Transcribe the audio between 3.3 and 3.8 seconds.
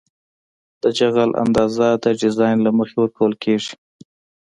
کیږي